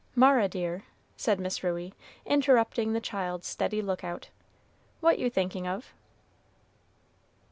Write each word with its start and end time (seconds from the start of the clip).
"Mara, 0.15 0.47
dear," 0.49 0.85
said 1.15 1.39
Miss 1.39 1.63
Ruey, 1.63 1.93
interrupting 2.25 2.93
the 2.93 2.99
child's 2.99 3.45
steady 3.45 3.83
lookout, 3.83 4.29
"what 4.99 5.19
you 5.19 5.29
thinking 5.29 5.67
of?" 5.67 5.93